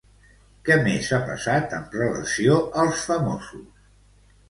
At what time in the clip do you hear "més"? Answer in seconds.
0.87-1.09